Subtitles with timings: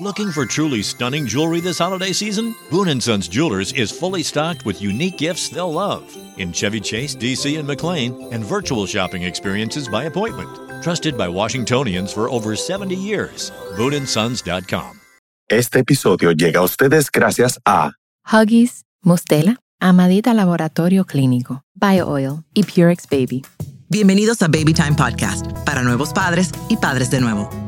[0.00, 2.54] Looking for truly stunning jewelry this holiday season?
[2.70, 6.04] Boon & Sons Jewelers is fully stocked with unique gifts they'll love
[6.36, 10.48] in Chevy Chase, DC, and McLean, and virtual shopping experiences by appointment.
[10.84, 13.50] Trusted by Washingtonians for over 70 years.
[13.76, 15.00] BooneAndSons.com.
[15.48, 17.94] Este episodio llega a ustedes gracias a
[18.24, 23.42] Huggies, Mustela, Amadita Laboratorio Clínico, BioOil y Purex Baby.
[23.88, 27.67] Bienvenidos a Baby Time Podcast, para nuevos padres y padres de nuevo.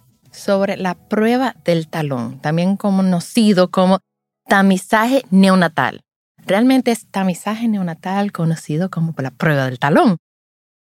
[0.31, 3.99] sobre la prueba del talón, también conocido como
[4.47, 6.01] tamizaje neonatal.
[6.45, 10.17] Realmente es tamizaje neonatal conocido como la prueba del talón.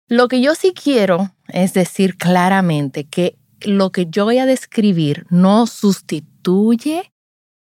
[0.08, 5.26] Lo que yo sí quiero es decir claramente que lo que yo voy a describir
[5.30, 7.12] no sustituye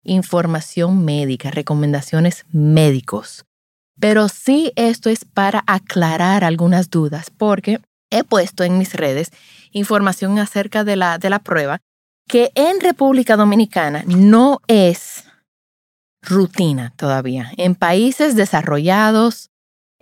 [0.04, 3.44] información médica, recomendaciones médicos.
[4.00, 9.30] Pero sí esto es para aclarar algunas dudas, porque he puesto en mis redes
[9.72, 11.80] información acerca de la, de la prueba
[12.28, 15.24] que en República Dominicana no es
[16.22, 17.50] rutina todavía.
[17.56, 19.50] En países desarrollados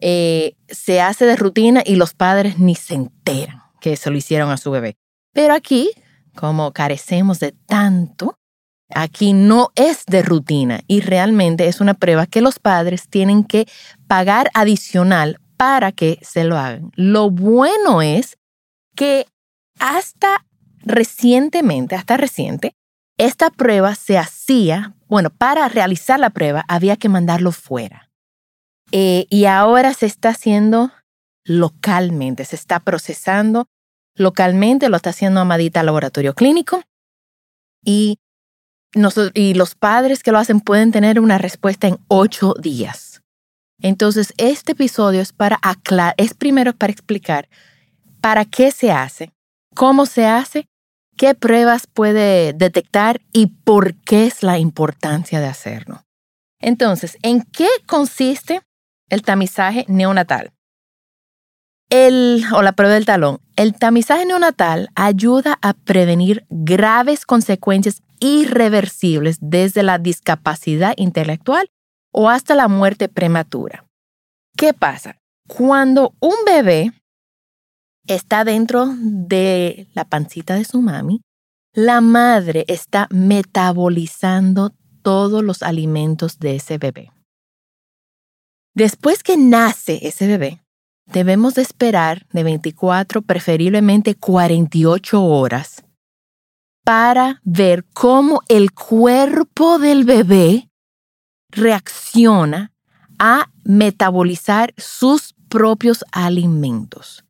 [0.00, 4.50] eh, se hace de rutina y los padres ni se enteran que se lo hicieron
[4.50, 4.96] a su bebé.
[5.32, 5.90] Pero aquí,
[6.36, 8.36] como carecemos de tanto,
[8.94, 13.66] aquí no es de rutina y realmente es una prueba que los padres tienen que
[14.06, 16.90] pagar adicional para que se lo hagan.
[16.94, 18.38] Lo bueno es
[18.94, 19.26] que
[19.80, 20.46] hasta
[20.82, 22.74] recientemente, hasta reciente,
[23.18, 28.10] esta prueba se hacía, bueno, para realizar la prueba había que mandarlo fuera.
[28.92, 30.92] Eh, y ahora se está haciendo
[31.44, 33.66] localmente, se está procesando
[34.14, 36.82] localmente, lo está haciendo Amadita Laboratorio Clínico.
[37.84, 38.18] Y,
[39.34, 43.22] y los padres que lo hacen pueden tener una respuesta en ocho días.
[43.82, 45.58] Entonces, este episodio es para
[46.18, 47.48] es primero para explicar
[48.20, 49.32] para qué se hace,
[49.74, 50.68] cómo se hace,
[51.16, 56.02] qué pruebas puede detectar y por qué es la importancia de hacerlo.
[56.60, 58.62] Entonces, ¿en qué consiste
[59.08, 60.52] el tamizaje neonatal?
[61.90, 63.40] El, o la prueba del talón.
[63.56, 71.68] El tamizaje neonatal ayuda a prevenir graves consecuencias irreversibles desde la discapacidad intelectual
[72.12, 73.86] o hasta la muerte prematura.
[74.56, 75.16] ¿Qué pasa?
[75.48, 76.92] Cuando un bebé
[78.14, 81.22] está dentro de la pancita de su mami,
[81.72, 84.72] la madre está metabolizando
[85.02, 87.12] todos los alimentos de ese bebé.
[88.74, 90.62] Después que nace ese bebé,
[91.06, 95.84] debemos de esperar de 24, preferiblemente 48 horas,
[96.84, 100.68] para ver cómo el cuerpo del bebé
[101.50, 102.72] reacciona
[103.18, 107.24] a metabolizar sus propios alimentos.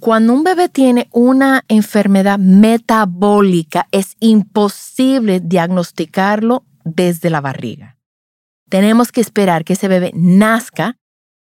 [0.00, 7.98] Cuando un bebé tiene una enfermedad metabólica, es imposible diagnosticarlo desde la barriga.
[8.68, 10.96] Tenemos que esperar que ese bebé nazca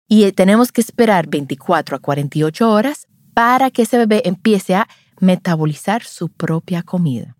[0.08, 4.88] y tenemos que esperar 24 a 48 horas para que ese bebé empiece a
[5.20, 7.36] metabolizar su propia comida.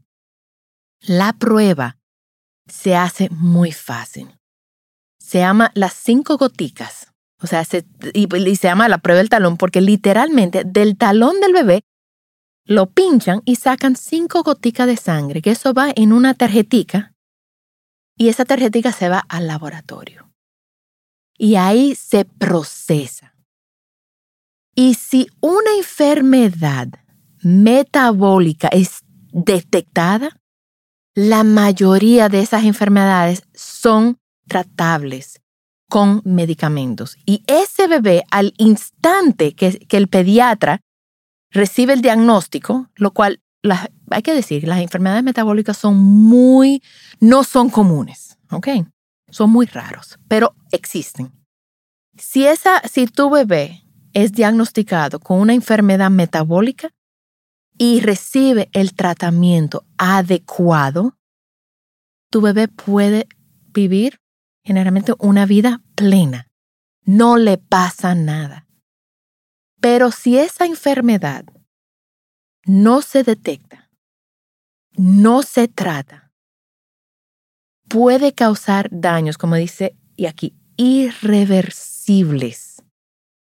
[1.01, 1.99] La prueba
[2.67, 4.29] se hace muy fácil
[5.31, 7.10] se llama las cinco goticas.
[7.43, 11.53] O sea, se, y, se llama la prueba del talón porque literalmente del talón del
[11.53, 11.85] bebé
[12.65, 17.15] lo pinchan y sacan cinco goticas de sangre, que eso va en una tarjetica
[18.17, 20.31] y esa tarjetica se va al laboratorio.
[21.39, 23.35] Y ahí se procesa.
[24.75, 26.89] Y si una enfermedad
[27.43, 29.01] metabólica es
[29.33, 30.39] detectada,
[31.15, 35.41] la mayoría de esas enfermedades son tratables
[35.91, 37.19] con medicamentos.
[37.27, 40.81] Y ese bebé, al instante que, el pediatra
[41.51, 43.43] recibe el diagnóstico, lo cual
[44.11, 46.83] hay que decir, las enfermedades metabólicas son muy,
[47.19, 48.69] no son comunes, ¿ok?
[49.29, 51.33] Son muy raros, pero existen.
[52.17, 53.83] Si, esa, si tu bebé
[54.13, 56.91] es diagnosticado con una enfermedad metabólica
[57.77, 61.17] y recibe el tratamiento adecuado,
[62.31, 63.27] tu bebé puede
[63.73, 64.20] vivir
[64.65, 66.49] generalmente una vida plena.
[67.05, 68.67] No le pasa nada.
[69.81, 71.45] Pero si esa enfermedad
[72.65, 73.91] no se detecta,
[74.97, 76.33] no se trata,
[77.89, 82.83] puede causar daños, como dice y aquí, irreversibles,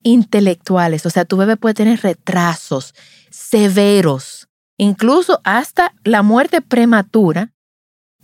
[0.04, 1.06] intelectuales.
[1.06, 2.94] O sea, tu bebé puede tener retrasos
[3.30, 4.48] severos,
[4.78, 7.54] incluso hasta la muerte prematura,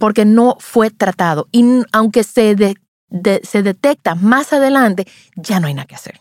[0.02, 1.48] porque no fue tratado.
[1.52, 2.76] Y aunque se,
[3.44, 5.06] se detecta más adelante,
[5.36, 6.20] ya no hay nada que hacer,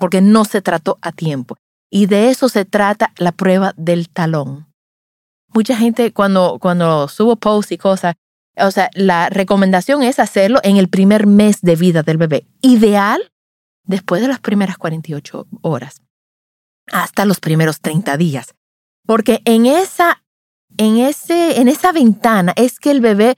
[0.00, 1.56] porque no se trató a tiempo.
[1.92, 4.66] Y de eso se trata la prueba del talón.
[5.54, 8.16] Mucha gente cuando, cuando subo posts y cosas,
[8.56, 12.48] o sea, la recomendación es hacerlo en el primer mes de vida del bebé.
[12.62, 13.30] Ideal
[13.84, 16.02] después de las primeras 48 horas,
[16.90, 18.56] hasta los primeros 30 días.
[19.06, 20.24] Porque en esa,
[20.78, 23.36] en, ese, en esa ventana es que el bebé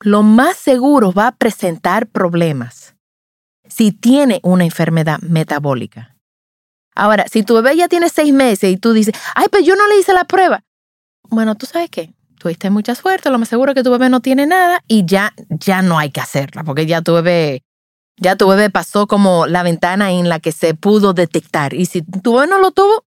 [0.00, 2.94] lo más seguro va a presentar problemas
[3.68, 6.16] si tiene una enfermedad metabólica.
[6.94, 9.88] Ahora, si tu bebé ya tiene seis meses y tú dices, ay, pues yo no
[9.88, 10.62] le hice la prueba.
[11.30, 14.20] Bueno, tú sabes qué, tuviste mucha suerte, lo más seguro es que tu bebé no
[14.20, 17.62] tiene nada y ya, ya no hay que hacerla, porque ya tu bebé,
[18.18, 21.72] ya tu bebé pasó como la ventana en la que se pudo detectar.
[21.72, 23.06] Y si tu bebé no lo tuvo,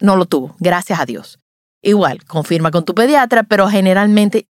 [0.00, 1.38] no lo tuvo, gracias a Dios.
[1.84, 4.48] Igual, confirma con tu pediatra, pero generalmente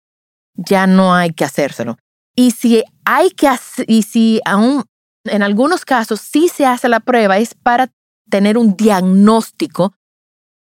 [0.53, 1.97] ya no hay que hacérselo.
[2.35, 3.49] Y si hay que
[3.87, 4.85] y si aún
[5.25, 7.89] en algunos casos sí se hace la prueba, es para
[8.29, 9.93] tener un diagnóstico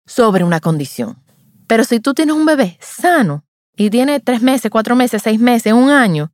[0.06, 1.22] sobre una condición.
[1.66, 3.44] Pero si tú tienes un bebé sano
[3.76, 6.32] y tiene tres meses, cuatro meses, seis meses, un año,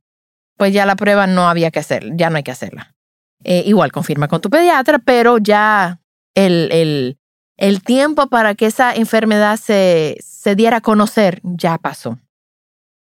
[0.57, 2.95] pues ya la prueba no había que hacer, ya no hay que hacerla.
[3.43, 5.99] Eh, igual confirma con tu pediatra, pero ya
[6.33, 7.17] el, el,
[7.57, 12.19] el tiempo para que esa enfermedad se, se diera a conocer ya pasó.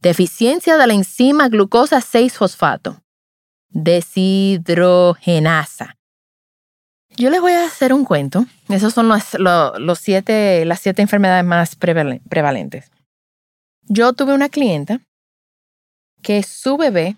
[0.00, 3.02] Deficiencia de la enzima glucosa 6-fosfato.
[3.69, 5.96] Deshidrogenasa.
[7.16, 8.46] Yo les voy a hacer un cuento.
[8.69, 12.90] Esas son los, siete, las siete enfermedades más prevalentes.
[13.82, 15.00] Yo tuve una clienta
[16.22, 17.16] que su bebé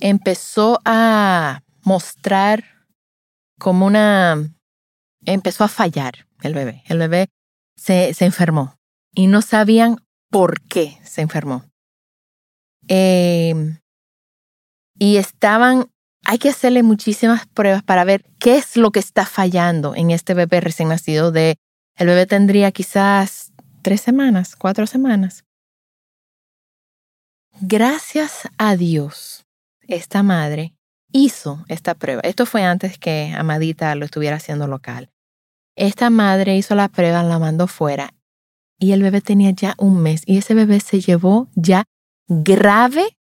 [0.00, 2.64] empezó a mostrar
[3.58, 4.36] como una...
[5.24, 6.82] empezó a fallar el bebé.
[6.86, 7.28] El bebé
[7.76, 8.76] se, se enfermó
[9.14, 9.98] y no sabían
[10.30, 11.64] por qué se enfermó.
[12.88, 13.54] Eh,
[14.98, 15.90] y estaban
[16.24, 20.34] hay que hacerle muchísimas pruebas para ver qué es lo que está fallando en este
[20.34, 21.56] bebé recién nacido de
[21.96, 25.44] el bebé tendría quizás tres semanas, cuatro semanas.
[27.60, 29.46] Gracias a Dios,
[29.80, 30.74] esta madre
[31.12, 32.20] hizo esta prueba.
[32.24, 35.10] Esto fue antes que Amadita lo estuviera haciendo local.
[35.76, 38.12] Esta madre hizo la prueba, la mandó fuera
[38.78, 41.84] y el bebé tenía ya un mes y ese bebé se llevó ya
[42.28, 43.16] grave,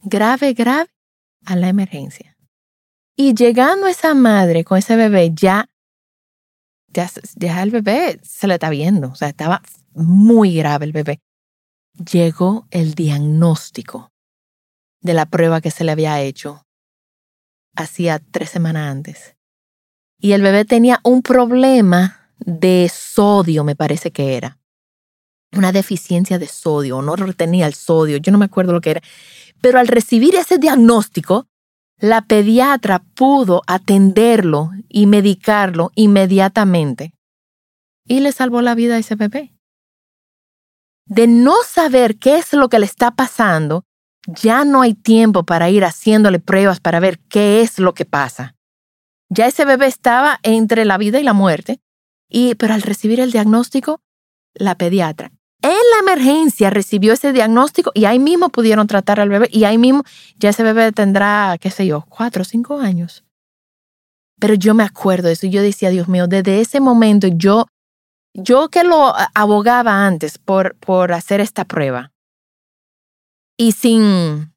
[0.00, 0.90] grave, grave
[1.44, 2.36] a la emergencia.
[3.16, 5.70] Y llegando esa madre con ese bebé, ya,
[6.88, 9.62] ya, ya el bebé se le está viendo, o sea, estaba
[9.94, 11.20] muy grave el bebé.
[12.12, 14.12] Llegó el diagnóstico
[15.00, 16.66] de la prueba que se le había hecho
[17.76, 19.36] hacía tres semanas antes.
[20.18, 24.58] Y el bebé tenía un problema de sodio, me parece que era.
[25.52, 29.02] Una deficiencia de sodio, no retenía el sodio, yo no me acuerdo lo que era.
[29.60, 31.46] Pero al recibir ese diagnóstico,
[31.98, 37.14] la pediatra pudo atenderlo y medicarlo inmediatamente
[38.06, 39.52] y le salvó la vida a ese bebé.
[41.06, 43.84] De no saber qué es lo que le está pasando,
[44.26, 48.56] ya no hay tiempo para ir haciéndole pruebas para ver qué es lo que pasa.
[49.28, 51.80] Ya ese bebé estaba entre la vida y la muerte,
[52.28, 54.00] y, pero al recibir el diagnóstico,
[54.56, 55.30] la pediatra
[55.62, 59.78] en la emergencia recibió ese diagnóstico y ahí mismo pudieron tratar al bebé y ahí
[59.78, 60.04] mismo
[60.38, 63.24] ya ese bebé tendrá, qué sé yo, cuatro o cinco años.
[64.38, 67.66] Pero yo me acuerdo de eso y yo decía, Dios mío, desde ese momento yo,
[68.34, 72.12] yo que lo abogaba antes por, por hacer esta prueba
[73.56, 74.52] y sin,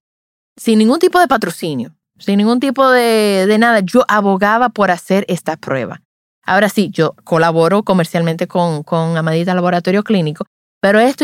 [0.58, 5.26] sin ningún tipo de patrocinio, sin ningún tipo de, de nada, yo abogaba por hacer
[5.30, 6.04] esta prueba.
[6.50, 10.46] Ahora sí, yo colaboro comercialmente con, Amadita Laboratorio Clínico,
[10.82, 11.24] pero esto,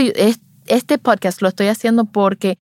[0.68, 2.60] este podcast lo estoy haciendo porque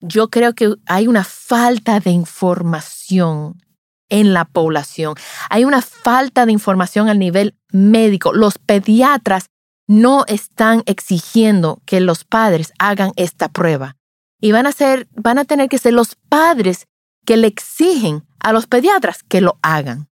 [0.00, 3.60] yo creo que hay una falta de información
[4.08, 5.16] en la población.
[5.50, 8.32] Hay una falta de información al nivel médico.
[8.32, 9.46] Los pediatras
[9.88, 13.96] no están exigiendo que los padres hagan esta prueba.
[14.40, 16.86] Y van a, ser, van a tener que ser los padres
[17.26, 20.06] que le exigen a los pediatras que lo hagan.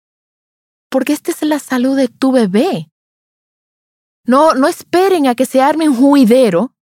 [0.93, 2.91] Porque esta es la salud de tu bebé.
[4.27, 6.75] No, no esperen a que se arme un juidero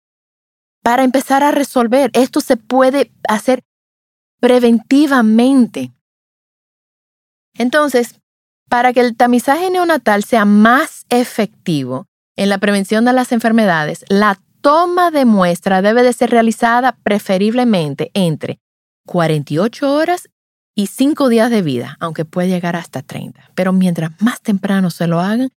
[0.83, 2.11] para empezar a resolver.
[2.15, 3.63] Esto se puede hacer
[4.41, 5.93] preventivamente.
[7.53, 8.19] Entonces,
[8.71, 14.41] para que el tamizaje neonatal sea más efectivo en la prevención de las enfermedades, la
[14.63, 18.59] toma de muestra debe de ser realizada preferiblemente entre
[19.07, 20.31] 48 horas
[20.79, 23.51] y 5 días de vida, aunque puede llegar hasta 30.
[23.57, 25.51] Pero mientras más temprano se lo hagan,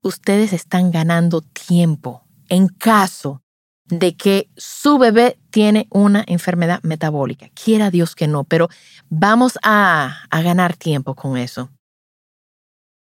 [0.00, 3.42] ustedes están ganando tiempo en caso
[3.86, 7.48] de que su bebé tiene una enfermedad metabólica.
[7.48, 8.68] Quiera Dios que no, pero
[9.08, 11.70] vamos a, ganar tiempo con eso.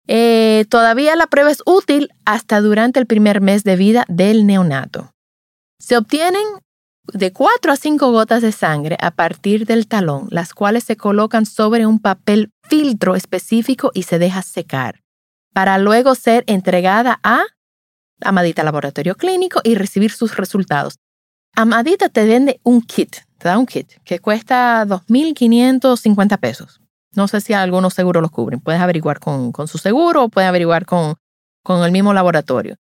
[0.09, 5.15] Eh, todavía la prueba es útil hasta durante el primer mes de vida del neonato.
[5.79, 6.45] Se obtienen
[7.13, 11.47] de 4 a 5 gotas de sangre a partir del talón, las cuales se colocan
[11.47, 15.01] sobre un papel filtro específico y se deja secar
[15.53, 17.43] para luego ser entregada a
[18.23, 20.99] Amadita Laboratorio Clínico y recibir sus resultados.
[21.55, 26.81] Amadita te vende un kit, te da un kit que cuesta 2.550 pesos.
[27.13, 28.61] No sé si algunos seguros los cubren.
[28.61, 31.17] Puedes averiguar con, su seguro o puedes averiguar con,
[31.65, 32.77] con el mismo laboratorio.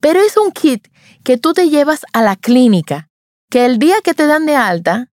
[0.00, 0.88] Pero es un kit
[1.22, 3.07] que tú te llevas a la clínica,
[3.50, 5.10] que el día que te dan de alta,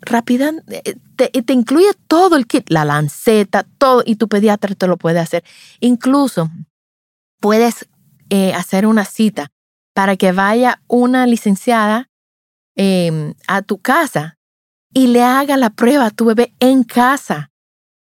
[0.00, 4.86] rápida, eh, te, te, incluye todo el kit, la lanceta, todo, y tu pediatra te
[4.86, 5.44] lo puede hacer.
[5.80, 6.50] Incluso
[7.40, 7.88] puedes
[8.30, 9.50] eh, hacer una cita
[9.94, 12.08] para que vaya una licenciada
[12.76, 14.36] em, a tu casa
[14.92, 17.50] y le haga la prueba a tu bebé en casa.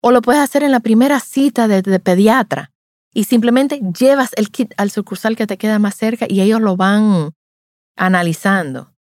[0.01, 2.71] O lo puedes hacer en la primera cita de pediatra
[3.13, 6.77] y simplemente llevas el kit al sucursal que te queda más cerca y ellos lo
[6.77, 7.31] van
[7.95, 8.93] analizando.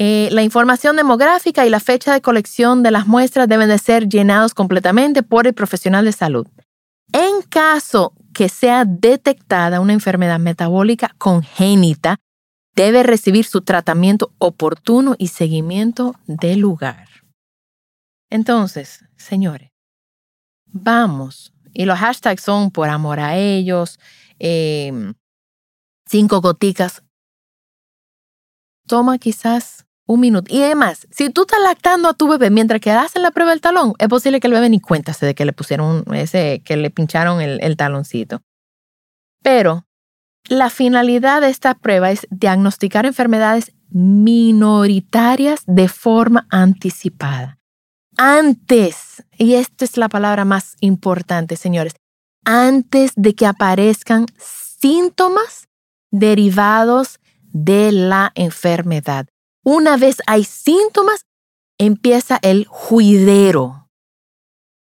[0.00, 4.08] Eh, la información demográfica y la fecha de colección de las muestras deben de ser
[4.08, 6.46] llenados completamente por el profesional de salud.
[7.12, 12.18] En caso que sea detectada una enfermedad metabólica congénita,
[12.76, 17.08] debe recibir su tratamiento oportuno y seguimiento de lugar.
[18.30, 19.72] Entonces, señores,
[20.66, 21.52] vamos.
[21.74, 23.98] Y los hashtags son por amor a ellos,
[24.38, 25.14] em,
[26.06, 27.02] cinco goticas.
[28.86, 29.77] Toma quizás
[30.08, 30.52] un minuto.
[30.52, 33.60] Y además, si tú estás lactando a tu bebé mientras que hacen la prueba del
[33.60, 36.90] talón, es posible que el bebé ni cuenta de que le pusieron ese, que le
[36.90, 38.40] pincharon el, el taloncito.
[39.42, 39.86] Pero
[40.48, 47.58] la finalidad de esta prueba es diagnosticar enfermedades minoritarias de forma anticipada.
[48.16, 51.94] Antes, y esta es la palabra más importante, señores,
[52.44, 55.68] antes de que aparezcan síntomas
[56.10, 57.20] derivados
[57.52, 59.26] de la enfermedad.
[59.64, 61.26] Una vez hay síntomas,
[61.78, 63.88] empieza el juidero.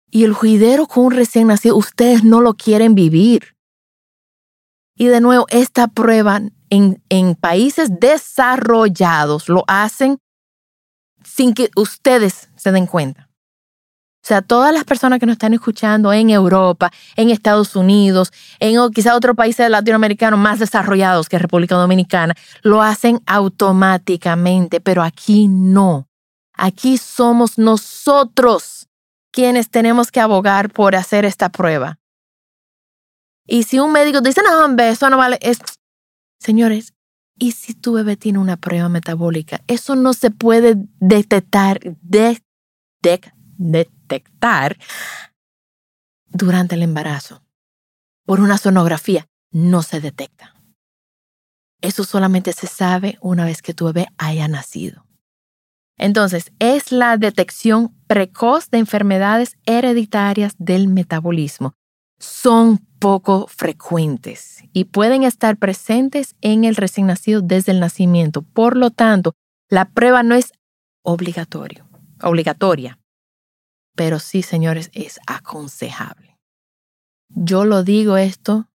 [0.10, 3.56] Y el juidero con un recién nacido, ustedes no lo quieren vivir.
[4.96, 10.20] Y de nuevo, esta prueba en, en países desarrollados lo hacen
[11.24, 13.23] sin que ustedes se den cuenta.
[14.24, 18.78] O sea, todas las personas que nos están escuchando en Europa, en Estados Unidos, en
[18.92, 26.08] quizá otros países latinoamericanos más desarrollados que República Dominicana, lo hacen automáticamente, pero aquí no.
[26.54, 28.88] Aquí somos nosotros
[29.32, 32.00] quienes tenemos que abogar por hacer esta prueba.
[33.46, 35.60] Y si un médico dice, no, hombre, eso no vale, es...
[36.40, 36.94] Señores,
[37.38, 39.60] ¿y si tu bebé tiene una prueba metabólica?
[39.68, 42.42] Eso no se puede detectar, de,
[44.14, 44.78] detectar
[46.28, 47.44] durante el embarazo.
[48.26, 50.54] Por una sonografía no se detecta.
[51.82, 55.06] Eso solamente se sabe una vez que tu bebé haya nacido.
[55.98, 61.74] Entonces, es la detección precoz de enfermedades hereditarias del metabolismo.
[62.20, 68.44] Son poco frecuentes y pueden estar presentes en el recién nacido desde el nacimiento.
[68.44, 69.36] Por lo tanto,
[69.70, 70.54] la prueba no es
[71.04, 71.86] obligatorio,
[72.22, 72.98] obligatoria,
[73.96, 76.38] pero sí, señores, es aconsejable.
[77.30, 78.70] Yo lo digo esto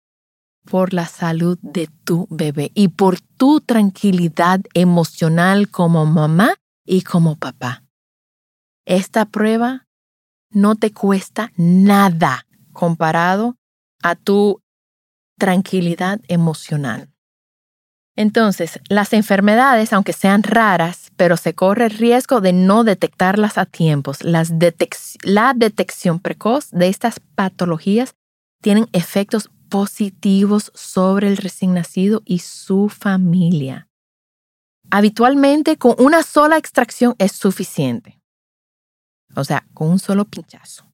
[0.64, 6.54] por la salud de tu bebé y por tu tranquilidad emocional como mamá
[6.84, 7.84] y como papá.
[8.84, 9.86] Esta prueba
[10.50, 13.56] no te cuesta nada comparado
[14.02, 14.62] a tu
[15.38, 17.10] tranquilidad emocional.
[18.16, 23.66] Entonces, las enfermedades, aunque sean raras, pero se corre el riesgo de no detectarlas a
[23.66, 24.18] tiempos.
[24.22, 28.14] la detección precoz de estas patologías
[28.62, 33.88] tienen efectos positivos sobre el recién nacido y su familia.
[34.90, 38.20] Habitualmente con una sola extracción es suficiente.
[39.34, 40.84] O sea, con un solo pinchazo.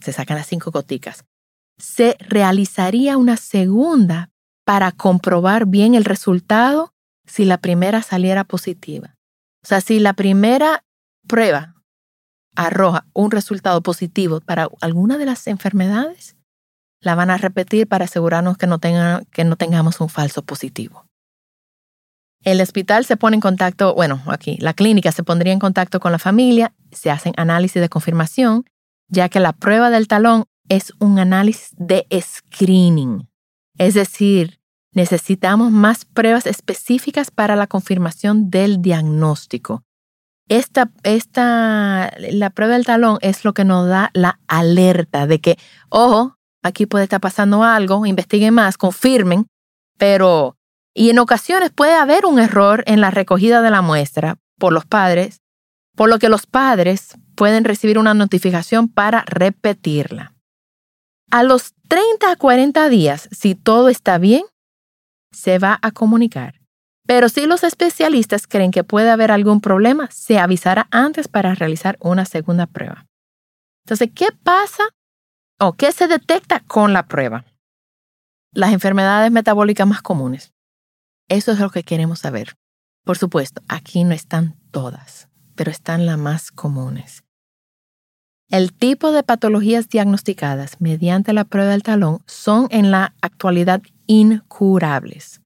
[0.00, 1.24] Se sacan las cinco goticas.
[1.78, 4.30] Se realizaría una segunda
[4.64, 6.94] para comprobar bien el resultado
[7.26, 9.13] si la primera saliera positiva.
[9.64, 10.84] O sea, si la primera
[11.26, 11.74] prueba
[12.54, 16.36] arroja un resultado positivo para alguna de las enfermedades,
[17.00, 21.06] la van a repetir para asegurarnos que no, que no tengamos un falso positivo.
[22.42, 26.12] El hospital se pone en contacto, bueno, aquí, la clínica se pondría en contacto con
[26.12, 28.66] la familia, se hacen análisis de confirmación,
[29.08, 33.30] ya que la prueba del talón es un análisis de screening.
[33.78, 34.60] Es decir,
[34.94, 39.82] necesitamos más pruebas específicas para la confirmación del diagnóstico.
[40.48, 45.58] Esta, esta, la prueba del talón es lo que nos da la alerta de que,
[45.88, 49.46] ojo, aquí puede estar pasando algo, investiguen más, confirmen,
[49.98, 50.56] pero,
[50.94, 54.84] y en ocasiones puede haber un error en la recogida de la muestra por los
[54.84, 55.40] padres,
[55.96, 60.34] por lo que los padres pueden recibir una notificación para repetirla.
[61.30, 64.42] A los 30 a 40 días, si todo está bien,
[65.34, 66.60] se va a comunicar.
[67.06, 71.98] Pero si los especialistas creen que puede haber algún problema, se avisará antes para realizar
[72.00, 73.06] una segunda prueba.
[73.84, 74.84] Entonces, ¿qué pasa
[75.58, 77.44] o qué se detecta con la prueba?
[78.52, 80.52] Las enfermedades metabólicas más comunes.
[81.28, 82.56] Eso es lo que queremos saber.
[83.04, 87.23] Por supuesto, aquí no están todas, pero están las más comunes.
[88.50, 95.40] El tipo de patologías diagnosticadas mediante la prueba del talón son en la actualidad incurables.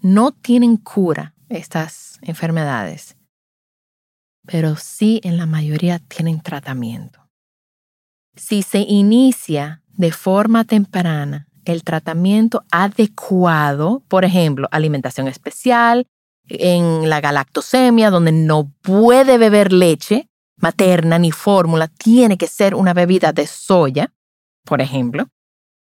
[0.00, 3.16] No tienen cura estas enfermedades,
[4.46, 7.28] pero sí en la mayoría tienen tratamiento.
[8.36, 16.06] Si se inicia de forma temprana el tratamiento adecuado, por ejemplo, alimentación especial,
[16.48, 20.28] en la galactosemia, donde no puede beber leche
[20.62, 24.12] materna ni fórmula, tiene que ser una bebida de soya,
[24.64, 25.28] por ejemplo,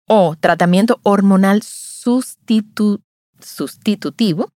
[0.08, 4.50] o tratamiento hormonal sustitutivo,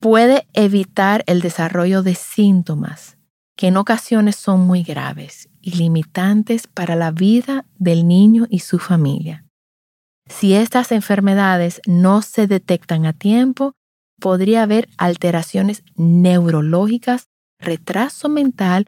[0.00, 3.16] puede evitar el desarrollo de síntomas
[3.56, 8.78] que en ocasiones son muy graves y limitantes para la vida del niño y su
[8.78, 9.44] familia.
[10.26, 13.72] Si estas enfermedades no se detectan a tiempo,
[14.20, 18.86] podría haber alteraciones neurológicas, retraso mental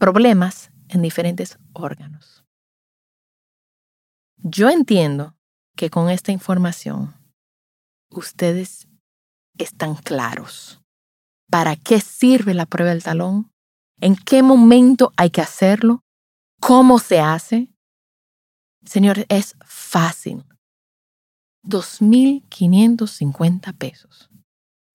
[0.00, 2.42] problemas en diferentes órganos.
[4.38, 5.36] Yo entiendo
[5.76, 7.14] que con esta información
[8.10, 8.88] ustedes
[9.58, 10.80] están claros.
[11.50, 13.52] ¿Para qué sirve la prueba del talón?
[14.00, 16.02] ¿En qué momento hay que hacerlo?
[16.60, 17.70] ¿Cómo se hace?
[18.84, 20.46] Señores, es fácil.
[21.64, 24.30] 2.550 pesos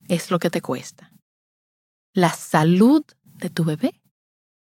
[0.07, 1.11] es lo que te cuesta.
[2.13, 4.01] La salud de tu bebé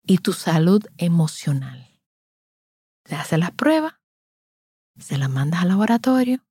[0.06, 1.92] y tu salud emocional.
[3.06, 4.00] Se hace la prueba,
[4.98, 6.44] se la mandas al laboratorio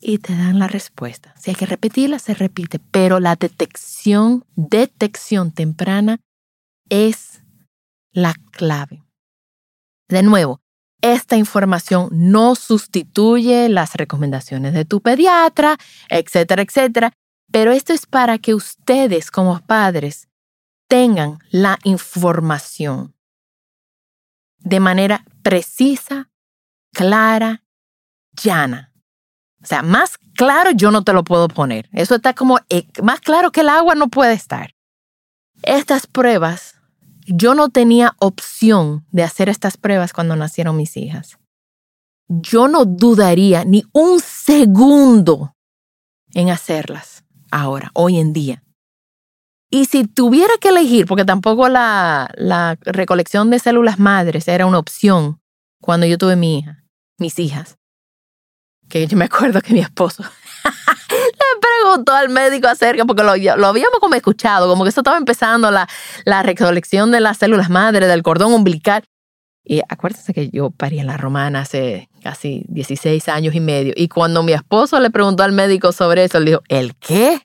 [0.00, 1.34] y te dan la respuesta.
[1.38, 6.20] Si hay que repetirla, se repite, pero la detección, detección temprana
[6.88, 7.42] es
[8.12, 9.02] la clave.
[10.08, 10.60] De nuevo,
[11.00, 17.12] esta información no sustituye las recomendaciones de tu pediatra, etcétera, etcétera,
[17.50, 20.28] pero esto es para que ustedes como padres
[20.92, 23.14] tengan la información
[24.58, 26.28] de manera precisa,
[26.92, 27.64] clara,
[28.32, 28.92] llana.
[29.62, 31.88] O sea, más claro yo no te lo puedo poner.
[31.94, 34.74] Eso está como eh, más claro que el agua no puede estar.
[35.62, 36.74] Estas pruebas,
[37.26, 41.38] yo no tenía opción de hacer estas pruebas cuando nacieron mis hijas.
[42.28, 45.56] Yo no dudaría ni un segundo
[46.34, 48.62] en hacerlas ahora, hoy en día.
[49.74, 52.28] Y si tuviera que elegir, porque tampoco la,
[52.82, 55.40] recolección de células madres era una opción
[55.80, 56.84] cuando yo tuve mi hija,
[57.16, 57.78] mis hijas,
[58.90, 60.24] que yo me acuerdo que mi esposo
[60.64, 65.70] le preguntó al médico acerca, porque lo, habíamos como escuchado, como que eso estaba empezando
[65.70, 65.88] la,
[66.42, 69.04] recolección de las células madres, del cordón umbilical.
[69.64, 73.94] Y acuérdense que yo parí en la romana hace casi 16 años y medio.
[73.96, 77.40] Y cuando mi esposo le preguntó al médico sobre eso, él dijo, ¿el qué?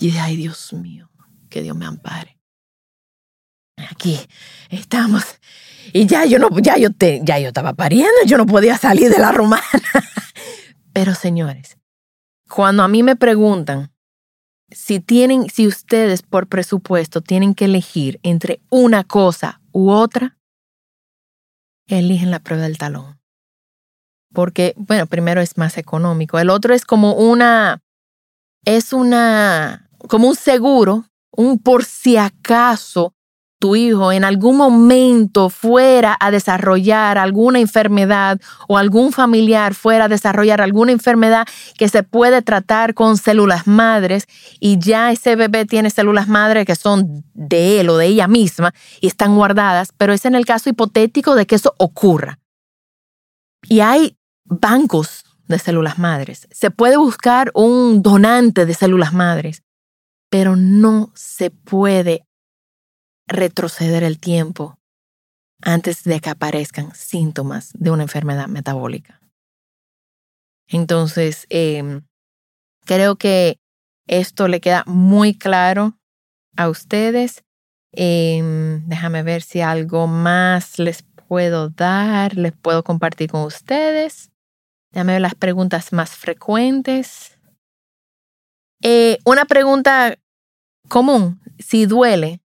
[0.00, 1.07] Y dije, ay Dios mío,
[1.48, 2.38] que Dios me ampare.
[3.90, 4.18] Aquí
[4.70, 5.24] estamos.
[5.92, 9.10] Y ya yo no, ya yo te, ya yo estaba pariendo, yo no podía salir
[9.10, 9.62] de la romana.
[10.92, 11.78] Pero señores,
[12.48, 13.92] cuando a mí me preguntan
[14.70, 20.38] si tienen, si ustedes por presupuesto tienen que elegir entre una cosa u otra,
[21.86, 23.18] eligen la prueba del talón.
[24.32, 26.38] Porque, bueno, primero es más económico.
[26.38, 27.80] El otro es como una,
[28.64, 33.14] es una, como un seguro, un por si acaso
[33.58, 40.08] tu hijo en algún momento fuera a desarrollar alguna enfermedad o algún familiar fuera a
[40.08, 44.26] desarrollar alguna enfermedad que se puede tratar con células madres
[44.60, 48.72] y ya ese bebé tiene células madres que son de él o de ella misma
[49.00, 52.38] y están guardadas, pero es en el caso hipotético de que eso ocurra.
[53.68, 56.46] Y hay bancos de células madres.
[56.52, 59.62] Se puede buscar un donante de células madres,
[60.30, 62.24] pero no se puede
[63.26, 64.78] retroceder el tiempo
[65.60, 69.20] antes de que aparezcan síntomas de una enfermedad metabólica.
[70.68, 72.02] Entonces, em,
[72.84, 73.58] creo que
[74.06, 75.98] esto le queda muy claro
[76.56, 77.42] a ustedes.
[77.92, 84.30] Em, déjame ver si algo más les puedo dar, les puedo compartir con ustedes.
[84.92, 87.37] Déjame ver las preguntas más frecuentes.
[88.82, 90.16] Eh, una pregunta
[90.88, 92.40] común, si duele,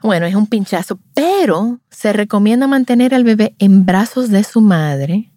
[0.00, 5.32] bueno, es un pinchazo, pero se recomienda mantener al bebé en brazos de su madre,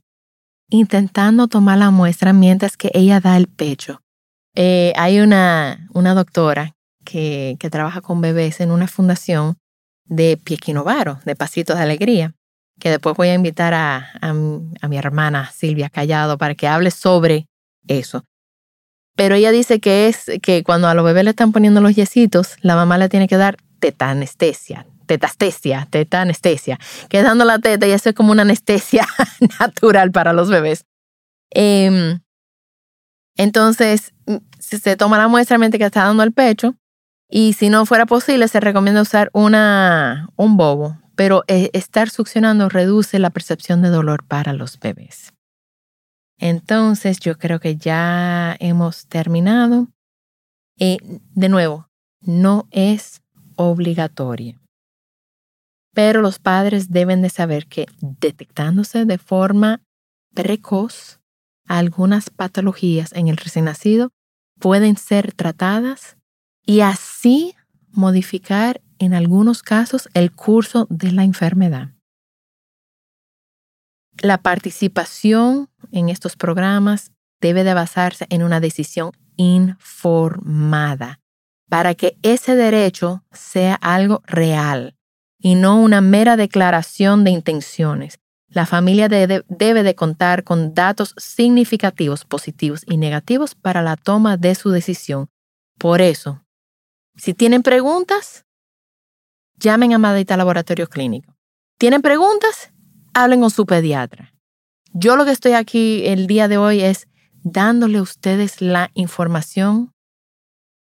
[0.69, 4.02] intentando tomar la muestra mientras que ella da el pecho.
[4.56, 9.58] Eh, hay una, una doctora que, que, trabaja con bebés en una fundación
[10.06, 12.34] de Piequinovaro, de Pasitos de Alegría,
[12.80, 16.91] que después voy a invitar a, a, a mi hermana Silvia Callado para que hable
[16.91, 17.47] sobre
[17.88, 18.23] eso.
[19.17, 22.56] Pero ella dice que es que cuando a los bebés le están poniendo los yesitos,
[22.62, 27.58] la mamá le tiene que dar teta anestesia, tetastesia, teta anestesia, que es dando la
[27.58, 29.08] teta y eso es como una anestesia
[29.60, 30.86] natural para los bebés.
[31.53, 32.19] Eh,
[33.38, 34.13] entonces,
[34.60, 36.75] se toma la muestra mientras que está dando el pecho
[37.27, 42.69] y si no fuera posible, se recomienda usar una, un bobo, pero eh, estar succionando
[42.69, 45.34] reduce la percepción de dolor para los bebés.
[46.39, 49.88] Entonces, yo creo que ya hemos terminado.
[50.80, 50.97] Eh,
[51.34, 51.89] de nuevo,
[52.21, 53.21] no es
[53.56, 54.60] obligatoria.
[55.93, 59.82] Pero los padres deben de saber que detectándose de forma
[60.36, 61.19] precoz
[61.67, 64.12] algunas patologías en el recién nacido
[64.60, 66.17] pueden ser tratadas
[66.63, 67.56] y así
[67.91, 71.96] modificar en algunos casos el curso de la enfermedad.
[74.21, 81.19] La participación en estos programas debe de basarse en una decisión informada
[81.69, 84.95] para que ese derecho sea algo real
[85.39, 88.19] y no una mera declaración de intenciones.
[88.49, 89.43] La familia debe,
[89.84, 95.30] de contar con datos significativos, positivos y negativos para la toma de su decisión.
[95.77, 96.43] Por eso,
[97.15, 98.45] si tienen preguntas,
[99.60, 101.36] llamen a Madita Laboratorio Clínico.
[101.77, 102.71] ¿Tienen preguntas?
[103.19, 104.32] Hablen con su pediatra.
[104.93, 107.08] Yo lo que estoy aquí el día de hoy es
[107.41, 109.91] dándole a ustedes la información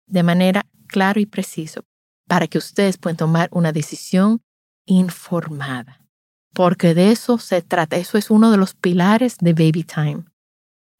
[0.06, 1.86] de manera claro y preciso
[2.28, 4.42] para que ustedes puedan tomar una decisión
[4.84, 6.04] informada.
[6.52, 7.96] Porque de eso se trata.
[7.96, 10.24] Eso es uno de los pilares de Baby Time.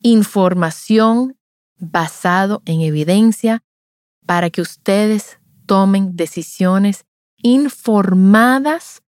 [0.01, 1.37] Información
[1.79, 3.63] basado en evidencia
[4.25, 7.05] para que ustedes tomen decisiones
[7.43, 9.03] informadas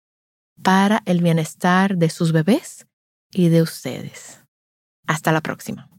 [0.63, 2.87] para el bienestar de sus bebés
[3.31, 4.39] y de ustedes.
[5.07, 5.89] Hasta la próxima.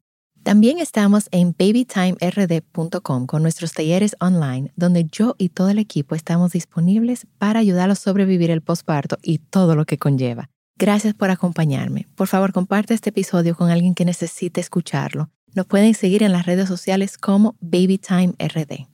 [0.42, 6.52] También estamos en babytimerd.com con nuestros talleres online, donde yo y todo el equipo estamos
[6.52, 10.48] disponibles para ayudarlos a sobrevivir el posparto y todo lo que conlleva.
[10.78, 12.06] Gracias por acompañarme.
[12.14, 15.28] Por favor, comparte este episodio con alguien que necesite escucharlo.
[15.54, 18.86] Nos pueden seguir en las redes sociales como BabyTimeRD.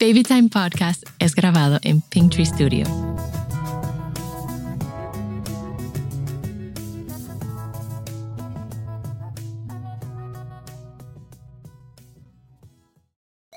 [0.00, 2.86] Babytime Podcast es grabado en Pinktree Studio.